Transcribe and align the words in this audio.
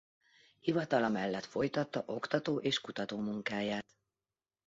Hivatala 0.59 1.09
mellett 1.09 1.45
folytatta 1.45 2.03
oktató- 2.05 2.59
és 2.59 2.79
kutatómunkáját. 2.81 3.85